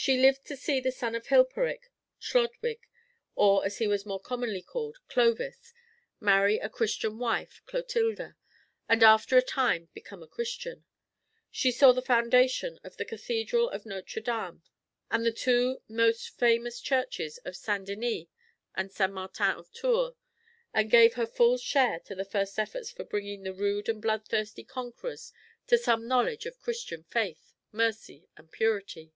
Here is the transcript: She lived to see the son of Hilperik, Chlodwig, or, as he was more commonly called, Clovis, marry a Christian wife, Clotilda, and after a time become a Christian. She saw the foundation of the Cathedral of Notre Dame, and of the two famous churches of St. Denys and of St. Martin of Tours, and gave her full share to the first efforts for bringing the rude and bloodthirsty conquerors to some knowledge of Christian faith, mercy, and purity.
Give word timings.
She 0.00 0.16
lived 0.16 0.46
to 0.46 0.56
see 0.56 0.78
the 0.78 0.92
son 0.92 1.16
of 1.16 1.26
Hilperik, 1.26 1.90
Chlodwig, 2.20 2.78
or, 3.34 3.66
as 3.66 3.78
he 3.78 3.88
was 3.88 4.06
more 4.06 4.20
commonly 4.20 4.62
called, 4.62 4.98
Clovis, 5.08 5.74
marry 6.20 6.56
a 6.60 6.68
Christian 6.68 7.18
wife, 7.18 7.60
Clotilda, 7.66 8.36
and 8.88 9.02
after 9.02 9.36
a 9.36 9.42
time 9.42 9.88
become 9.94 10.22
a 10.22 10.28
Christian. 10.28 10.84
She 11.50 11.72
saw 11.72 11.90
the 11.90 12.00
foundation 12.00 12.78
of 12.84 12.96
the 12.96 13.04
Cathedral 13.04 13.68
of 13.70 13.84
Notre 13.84 14.20
Dame, 14.20 14.62
and 15.10 15.26
of 15.26 15.34
the 15.34 15.38
two 15.38 15.82
famous 16.36 16.80
churches 16.80 17.38
of 17.38 17.56
St. 17.56 17.84
Denys 17.88 18.28
and 18.76 18.90
of 18.90 18.94
St. 18.96 19.12
Martin 19.12 19.50
of 19.56 19.72
Tours, 19.72 20.14
and 20.72 20.92
gave 20.92 21.14
her 21.14 21.26
full 21.26 21.58
share 21.58 21.98
to 22.04 22.14
the 22.14 22.24
first 22.24 22.56
efforts 22.56 22.88
for 22.92 23.02
bringing 23.02 23.42
the 23.42 23.52
rude 23.52 23.88
and 23.88 24.00
bloodthirsty 24.00 24.62
conquerors 24.62 25.32
to 25.66 25.76
some 25.76 26.06
knowledge 26.06 26.46
of 26.46 26.60
Christian 26.60 27.02
faith, 27.02 27.52
mercy, 27.72 28.28
and 28.36 28.52
purity. 28.52 29.12